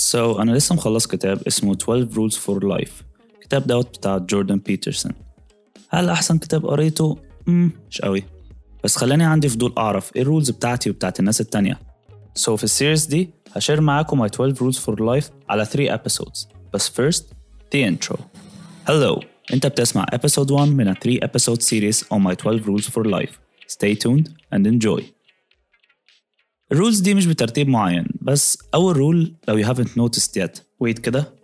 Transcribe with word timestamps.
So 0.00 0.14
أنا 0.40 0.52
لسه 0.52 0.74
مخلص 0.74 1.06
كتاب 1.06 1.42
اسمه 1.46 1.72
12 1.72 2.08
Rules 2.14 2.34
for 2.34 2.64
Life. 2.64 2.92
الكتاب 3.34 3.66
دوت 3.66 3.98
بتاع 3.98 4.18
جوردن 4.18 4.58
بيترسون 4.58 5.12
هل 5.88 6.08
أحسن 6.08 6.38
كتاب 6.38 6.66
قريته؟ 6.66 7.18
مم 7.46 7.70
مش 7.90 8.00
قوي. 8.00 8.24
بس 8.84 8.96
خلاني 8.96 9.24
عندي 9.24 9.48
فضول 9.48 9.72
أعرف 9.78 10.16
إيه 10.16 10.22
ال 10.22 10.27
rules 10.27 10.50
بتاعتي 10.50 10.90
وبتاعت 10.90 11.20
الناس 11.20 11.40
التانية. 11.40 11.80
So 12.38 12.50
في 12.54 12.64
ال 12.64 12.70
series 12.70 13.06
دي 13.06 13.30
ه 13.52 13.57
share 13.57 13.80
معاكم 13.80 14.28
my 14.28 14.30
12 14.34 14.54
rules 14.54 14.76
for 14.76 14.96
life 14.98 15.30
على 15.48 15.64
3 15.64 15.96
episodes. 15.96 16.46
بس 16.72 16.88
first 16.88 17.22
the 17.74 17.78
intro. 17.90 18.16
Hello. 18.88 19.24
أنت 19.52 19.66
بتسمع 19.66 20.06
episode 20.14 20.50
1 20.50 20.68
من 20.68 20.94
a 20.94 20.98
3 20.98 21.18
episode 21.20 21.60
series 21.60 22.06
on 22.06 22.20
my 22.20 22.34
12 22.34 22.66
rules 22.66 22.84
for 22.84 23.04
life. 23.04 23.32
Stay 23.68 23.94
tuned 23.94 24.28
and 24.54 24.66
enjoy. 24.66 25.02
ال 26.72 26.77
rules 26.77 27.00
دي 27.00 27.14
مش 27.14 27.26
بترتيب 27.26 27.68
معين. 27.68 28.06
بس 28.24 28.58
أول 28.74 28.96
rule 28.96 29.34
لو 29.48 29.62
you 29.62 29.66
haven't 29.66 29.88
noticed 29.90 30.30
yet. 30.42 30.58
Wait 30.84 31.00
كده. 31.00 31.34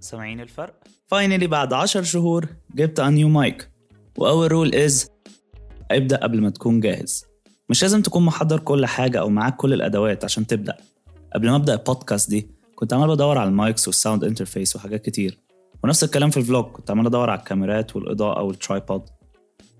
سامعين 0.00 0.40
الفرق؟ 0.40 0.74
finally 1.14 1.44
بعد 1.44 1.72
10 1.72 2.02
شهور 2.02 2.48
جبت 2.74 3.00
a 3.00 3.04
new 3.04 3.28
mic. 3.42 3.64
وأول 4.18 4.52
rule 4.52 4.88
is 4.88 5.06
ابدأ 5.90 6.16
قبل 6.16 6.40
ما 6.40 6.50
تكون 6.50 6.80
جاهز. 6.80 7.24
مش 7.68 7.82
لازم 7.82 8.02
تكون 8.02 8.24
محضر 8.24 8.60
كل 8.60 8.86
حاجة 8.86 9.20
أو 9.20 9.28
معاك 9.28 9.56
كل 9.56 9.72
الأدوات 9.72 10.24
عشان 10.24 10.46
تبدأ. 10.46 10.76
قبل 11.34 11.50
ما 11.50 11.56
أبدأ 11.56 11.74
البودكاست 11.74 12.30
دي 12.30 12.50
كنت 12.74 12.92
عمال 12.92 13.08
بدور 13.08 13.38
على 13.38 13.48
ال 13.48 13.56
mics 13.56 13.86
وال 13.88 13.98
sound 13.98 14.24
interface 14.24 14.76
وحاجات 14.76 15.02
كتير. 15.04 15.38
ونفس 15.84 16.04
الكلام 16.04 16.30
في 16.30 16.36
ال 16.36 16.42
vlog 16.42 16.64
كنت 16.64 16.90
عمال 16.90 17.06
أدور 17.06 17.30
على 17.30 17.38
الكاميرات 17.38 17.96
والإضاءة 17.96 18.42
وال 18.42 18.57
tripod 18.57 19.02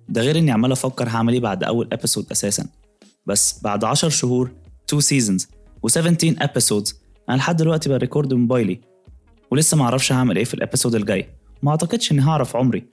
ده 0.08 0.20
غير 0.22 0.38
إني 0.38 0.50
عمال 0.50 0.72
أفكر 0.72 1.08
هعمل 1.08 1.32
إيه 1.32 1.40
بعد 1.40 1.64
أول 1.64 1.88
episode 1.92 2.26
أساسا. 2.32 2.66
بس 3.26 3.60
بعد 3.62 3.84
10 3.84 4.08
شهور 4.08 4.50
2 4.88 5.00
seasons 5.00 5.48
و17 5.88 6.42
episodes 6.42 7.00
أنا 7.28 7.36
لحد 7.36 7.56
دلوقتي 7.56 7.88
ب 7.88 7.95
record 7.95 8.34
موبايلي. 8.34 8.80
ولسه 9.50 9.76
معرفش 9.76 10.12
هعمل 10.12 10.36
إيه 10.36 10.44
في 10.44 10.54
ال 10.54 10.59
episode 10.59 10.94
الجاي. 10.94 11.28
ما 11.62 11.70
أعتقدش 11.70 12.12
إني 12.12 12.22
هعرف 12.22 12.56
عمري. 12.56 12.84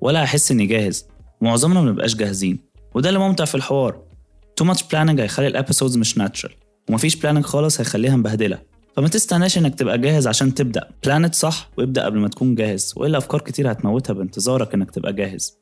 ولا 0.00 0.22
أحس 0.22 0.50
إني 0.50 0.66
جاهز. 0.66 1.06
معظمنا 1.40 1.80
منبقاش 1.80 2.14
جاهزين. 2.16 2.58
وده 2.94 3.08
اللي 3.08 3.20
ممتع 3.20 3.44
في 3.44 3.54
الحوار. 3.54 4.02
too 4.56 4.64
much 4.64 4.82
planning 4.82 5.20
هيخلي 5.20 5.46
ال 5.46 5.52
episodes 5.52 5.96
مش 5.96 6.18
natural 6.18 6.54
ومفيش 6.90 7.16
planning 7.16 7.44
خالص 7.44 7.80
هيخليها 7.80 8.16
مبهدلة. 8.16 8.58
فما 8.96 9.08
تستناش 9.08 9.58
إنك 9.58 9.74
تبقى 9.74 9.98
جاهز 9.98 10.26
عشان 10.26 10.54
تبدأ. 10.54 10.88
plan 11.04 11.24
it 11.24 11.34
صح 11.34 11.70
وابدأ 11.78 12.04
قبل 12.04 12.18
ما 12.18 12.28
تكون 12.28 12.54
جاهز. 12.54 12.92
وإلا 12.96 13.18
أفكار 13.18 13.40
كتير 13.40 13.72
هتموتها 13.72 14.12
بانتظارك 14.14 14.74
إنك 14.74 14.90
تبقى 14.90 15.12
جاهز. 15.12 15.58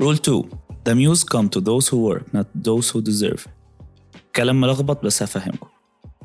rule 0.00 0.14
2 0.14 0.44
The 0.88 0.94
muse 0.94 1.24
come 1.24 1.48
to 1.48 1.60
those 1.60 1.88
who 1.88 1.98
work 2.08 2.24
not 2.36 2.46
those 2.68 2.86
who 2.92 3.00
deserve. 3.02 3.57
كلام 4.38 4.60
ملخبط 4.60 5.04
بس 5.04 5.22
هفهمكم. 5.22 5.66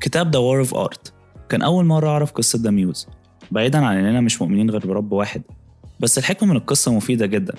كتاب 0.00 0.36
The 0.36 0.38
War 0.38 0.68
of 0.70 0.76
Art. 0.76 1.10
كان 1.48 1.62
أول 1.62 1.84
مرة 1.84 2.08
أعرف 2.08 2.32
قصة 2.32 2.58
The 2.58 2.94
Muse. 2.94 3.08
بعيدا 3.50 3.78
عن 3.78 3.96
إننا 3.96 4.20
مش 4.20 4.42
مؤمنين 4.42 4.70
غير 4.70 4.86
برب 4.86 5.12
واحد. 5.12 5.42
بس 6.00 6.18
الحكمة 6.18 6.48
من 6.48 6.56
القصة 6.56 6.92
مفيدة 6.92 7.26
جدا. 7.26 7.54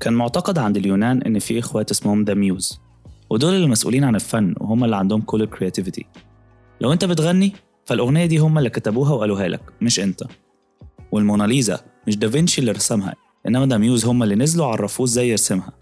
كان 0.00 0.12
معتقد 0.12 0.58
عند 0.58 0.76
اليونان 0.76 1.22
إن 1.22 1.38
في 1.38 1.58
إخوات 1.58 1.90
اسمهم 1.90 2.24
The 2.24 2.34
Muse 2.34 2.80
ودول 3.30 3.54
اللي 3.54 3.66
مسؤولين 3.66 4.04
عن 4.04 4.14
الفن 4.14 4.54
وهم 4.60 4.84
اللي 4.84 4.96
عندهم 4.96 5.20
كل 5.20 5.42
ال 5.42 5.48
creativity 5.48 6.06
لو 6.80 6.92
أنت 6.92 7.04
بتغني 7.04 7.52
فالأغنية 7.84 8.26
دي 8.26 8.38
هم 8.38 8.58
اللي 8.58 8.70
كتبوها 8.70 9.12
وقالوها 9.12 9.48
لك 9.48 9.62
مش 9.80 10.00
أنت. 10.00 10.22
والموناليزا 11.12 11.80
مش 12.06 12.16
دافنشي 12.16 12.60
اللي 12.60 12.72
رسمها 12.72 13.14
إنما 13.48 13.66
the 13.66 13.78
muses 13.78 14.06
هم 14.06 14.22
اللي 14.22 14.34
نزلوا 14.34 14.66
عرفوه 14.66 15.06
إزاي 15.06 15.28
يرسمها. 15.28 15.72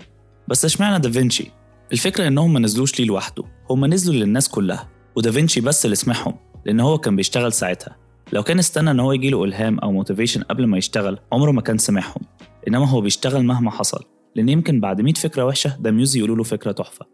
بس 0.49 0.65
اشمعنى 0.65 0.99
دافنشي؟ 0.99 1.51
الفكرة 1.93 2.29
إنهم 2.29 2.53
ما 2.53 2.61
نزلوش 2.61 3.01
ليه 3.01 3.07
لوحده. 3.07 3.45
هم 3.73 3.87
نزلوا 3.87 4.15
للناس 4.15 4.49
كلها 4.49 4.89
ودافنشي 5.17 5.61
بس 5.61 5.85
اللي 5.85 5.97
سمعهم 5.97 6.35
لأن 6.67 6.81
هو 6.81 6.99
كان 6.99 7.17
بيشتغل 7.17 7.53
ساعتها. 7.53 7.97
لو 8.33 8.43
كان 8.43 8.59
استنى 8.59 8.91
إن 8.91 9.01
هو 9.01 9.13
يجيله 9.13 9.45
إلهام 9.45 9.79
أو 9.79 9.93
motivation 9.93 10.43
قبل 10.43 10.67
ما 10.67 10.79
يشتغل 10.79 11.19
عمره 11.33 11.51
ما 11.51 11.61
كان 11.61 11.79
سمعهم 11.79 12.23
إنما 12.69 12.89
هو 12.89 13.01
بيشتغل 13.01 13.45
مهما 13.45 13.71
حصل 13.71 14.05
لأن 14.37 14.49
يمكن 14.49 14.81
بعد 14.81 15.01
100 15.01 15.15
فكرة 15.15 15.45
وحشة 15.45 15.77
the 15.81 15.91
muses 15.91 16.19
يقولوا 16.19 16.37
له 16.37 16.43
فكرة 16.43 16.73
تحفة. 16.73 17.07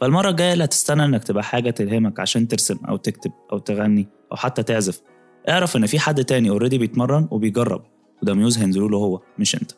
فالمرة 0.00 0.30
الجاية 0.30 0.52
اللي 0.52 0.64
هتستنى 0.64 1.04
إنك 1.04 1.24
تبقى 1.24 1.44
حاجة 1.44 1.70
تلهمك 1.70 2.20
عشان 2.20 2.48
ترسم 2.48 2.78
أو 2.88 2.96
تكتب 2.96 3.32
أو 3.52 3.58
تغني 3.58 4.08
أو 4.32 4.36
حتى 4.36 4.62
تعزف. 4.62 5.00
اعرف 5.48 5.76
إن 5.76 5.86
في 5.86 5.98
حد 5.98 6.24
تاني 6.24 6.50
already 6.50 6.78
بيتمرن 6.78 7.28
وبيجرب 7.30 7.82
و 8.22 8.25
the 8.25 8.34
muses 8.34 8.58
هينزلوا 8.58 8.88
له 8.88 8.98
هو 8.98 9.20
مش 9.38 9.54
أنت. 9.54 9.72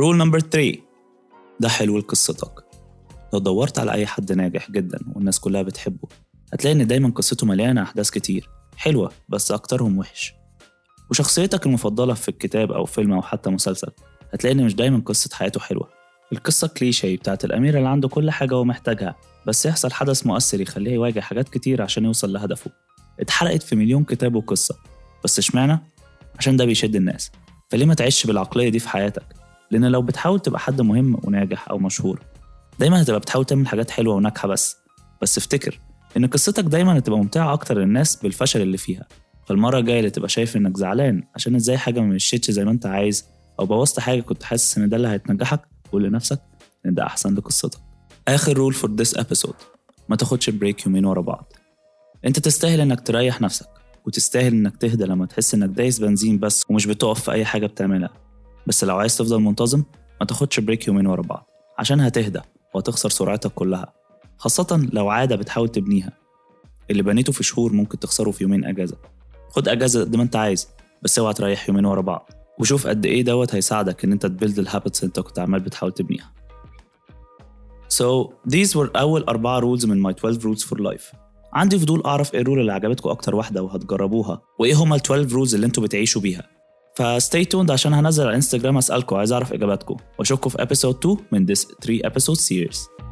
rule 0.00 0.16
number 0.16 0.40
3 0.40 0.78
ده 1.60 1.68
حلو 1.68 1.98
لقصتك. 1.98 2.67
لو 3.32 3.38
دورت 3.38 3.78
على 3.78 3.92
أي 3.92 4.06
حد 4.06 4.32
ناجح 4.32 4.70
جدا 4.70 4.98
والناس 5.14 5.40
كلها 5.40 5.62
بتحبه 5.62 6.08
هتلاقي 6.52 6.74
إن 6.74 6.86
دايما 6.86 7.08
قصته 7.10 7.46
مليانة 7.46 7.82
أحداث 7.82 8.10
كتير 8.10 8.48
حلوة 8.76 9.12
بس 9.28 9.52
أكترهم 9.52 9.98
وحش 9.98 10.34
وشخصيتك 11.10 11.66
المفضلة 11.66 12.14
في 12.14 12.28
الكتاب 12.28 12.72
أو 12.72 12.84
فيلم 12.84 13.12
أو 13.12 13.22
حتى 13.22 13.50
مسلسل 13.50 13.90
هتلاقي 14.32 14.54
إن 14.54 14.64
مش 14.64 14.74
دايما 14.74 15.02
قصة 15.06 15.30
حياته 15.36 15.60
حلوة 15.60 15.88
القصة 16.32 16.68
كليشيه 16.68 17.16
بتاعت 17.16 17.44
الأمير 17.44 17.78
اللي 17.78 17.88
عنده 17.88 18.08
كل 18.08 18.30
حاجة 18.30 18.54
هو 18.54 18.64
محتاجها 18.64 19.16
بس 19.46 19.66
يحصل 19.66 19.92
حدث 19.92 20.26
مؤثر 20.26 20.60
يخليه 20.60 20.92
يواجه 20.92 21.20
حاجات 21.20 21.48
كتير 21.48 21.82
عشان 21.82 22.04
يوصل 22.04 22.32
لهدفه 22.32 22.70
اتحرقت 23.20 23.62
في 23.62 23.76
مليون 23.76 24.04
كتاب 24.04 24.34
وقصة 24.34 24.74
بس 25.24 25.38
اشمعنى؟ 25.38 25.78
عشان 26.38 26.56
ده 26.56 26.64
بيشد 26.64 26.96
الناس 26.96 27.30
فليه 27.68 27.86
ما 27.86 27.94
تعيش 27.94 28.26
بالعقلية 28.26 28.68
دي 28.68 28.78
في 28.78 28.88
حياتك؟ 28.88 29.24
لأن 29.70 29.84
لو 29.84 30.02
بتحاول 30.02 30.40
تبقى 30.40 30.60
حد 30.60 30.80
مهم 30.80 31.20
وناجح 31.24 31.68
أو 31.70 31.78
مشهور 31.78 32.20
دايما 32.78 33.02
هتبقى 33.02 33.20
بتحاول 33.20 33.44
تعمل 33.44 33.68
حاجات 33.68 33.90
حلوة 33.90 34.14
وناجحة 34.14 34.48
بس. 34.48 34.76
بس 35.22 35.38
افتكر 35.38 35.80
إن 36.16 36.26
قصتك 36.26 36.64
دايما 36.64 36.98
هتبقى 36.98 37.18
ممتعة 37.18 37.52
أكتر 37.52 37.78
للناس 37.78 38.16
بالفشل 38.16 38.60
اللي 38.60 38.76
فيها. 38.78 39.06
فالمرة 39.46 39.78
الجاية 39.78 39.98
اللي 39.98 40.10
تبقى 40.10 40.28
شايف 40.28 40.56
إنك 40.56 40.76
زعلان 40.76 41.22
عشان 41.34 41.54
إزاي 41.54 41.78
حاجة 41.78 42.00
ما 42.00 42.06
مشيتش 42.06 42.50
زي 42.50 42.64
ما 42.64 42.70
أنت 42.70 42.86
عايز 42.86 43.24
أو 43.60 43.66
بوظت 43.66 44.00
حاجة 44.00 44.20
كنت 44.20 44.42
حاسس 44.42 44.78
إن 44.78 44.88
ده 44.88 44.96
اللي 44.96 45.08
هتنجحك 45.08 45.60
قول 45.92 46.04
لنفسك 46.04 46.40
إن 46.86 46.94
ده 46.94 47.06
أحسن 47.06 47.34
لقصتك. 47.34 47.78
آخر 48.28 48.52
rule 48.52 48.72
for 48.74 48.90
this 48.90 49.18
episode 49.18 49.62
ما 50.08 50.16
تاخدش 50.16 50.50
break 50.50 50.86
يومين 50.86 51.04
ورا 51.04 51.20
بعض. 51.20 51.52
أنت 52.24 52.38
تستاهل 52.38 52.80
إنك 52.80 53.00
تريح 53.00 53.40
نفسك 53.40 53.68
وتستاهل 54.06 54.52
إنك 54.52 54.76
تهدى 54.76 55.04
لما 55.04 55.26
تحس 55.26 55.54
إنك 55.54 55.68
دايس 55.68 55.98
بنزين 55.98 56.38
بس 56.38 56.64
ومش 56.70 56.86
بتقف 56.86 57.20
في 57.20 57.32
أي 57.32 57.44
حاجة 57.44 57.66
بتعملها. 57.66 58.10
بس 58.66 58.84
لو 58.84 58.96
عايز 58.98 59.16
تفضل 59.16 59.40
منتظم 59.40 59.84
ما 60.20 60.26
تاخدش 60.26 60.60
break 60.60 60.88
يومين 60.88 61.06
ورا 61.06 61.22
بعض 61.22 61.46
عشان 61.78 62.00
هتهدى. 62.00 62.40
وهتخسر 62.78 63.08
سرعتك 63.08 63.50
كلها 63.50 63.92
خاصة 64.36 64.88
لو 64.92 65.08
عادة 65.08 65.36
بتحاول 65.36 65.68
تبنيها. 65.68 66.12
اللي 66.90 67.02
بنيته 67.02 67.32
في 67.32 67.44
شهور 67.44 67.72
ممكن 67.72 67.98
تخسره 67.98 68.30
في 68.30 68.44
يومين 68.44 68.64
أجازة. 68.64 68.96
خد 69.50 69.68
أجازة 69.68 70.00
قد 70.00 70.16
ما 70.16 70.22
أنت 70.22 70.36
عايز 70.36 70.68
بس 71.02 71.18
اوعى 71.18 71.34
تريح 71.34 71.68
يومين 71.68 71.84
ورا 71.84 72.00
بعض. 72.00 72.30
وشوف 72.58 72.86
قد 72.86 73.06
إيه 73.06 73.24
دوت 73.24 73.54
هيساعدك 73.54 74.04
إن 74.04 74.12
أنت 74.12 74.26
ت 74.26 74.31
build 74.31 74.58
ال 74.58 74.65
habits 74.65 75.04
أنت 75.04 75.20
كنت 75.20 75.38
عمال 75.38 75.60
بتحاول 75.60 75.92
تبنيها. 75.92 76.32
So 77.94 78.30
these 78.50 78.70
were 78.74 78.90
أول 78.96 79.22
أربعة 79.22 79.60
rules 79.60 79.84
من 79.86 80.12
my 80.12 80.14
12 80.16 80.40
rules 80.40 80.62
for 80.62 80.78
life. 80.78 81.16
عندي 81.52 81.78
فضول 81.78 82.02
أعرف 82.06 82.34
إيه 82.34 82.40
الرول 82.40 82.60
اللي 82.60 82.72
عجبتكم 82.72 83.10
أكتر 83.10 83.34
واحدة 83.34 83.62
وهتجربوها 83.62 84.42
وإيه 84.58 84.74
هما 84.74 84.96
ال 84.96 85.00
12 85.00 85.28
rules 85.28 85.54
اللي 85.54 85.66
أنتوا 85.66 85.82
بتعيشوا 85.82 86.22
بيها. 86.22 86.57
فستي 86.98 87.44
توند 87.44 87.70
عشان 87.70 87.94
هنزل 87.94 88.22
على 88.22 88.30
الانستجرام 88.30 88.78
أسألكم 88.78 89.16
عايز 89.16 89.32
أعرف 89.32 89.52
إجاباتكم. 89.52 89.96
وأشوفكم 90.18 90.50
في 90.50 90.58
episode 90.58 90.96
2 90.98 91.16
من 91.32 91.46
this 91.46 91.66
3 91.82 92.00
episode 92.08 92.40
series. 92.40 93.07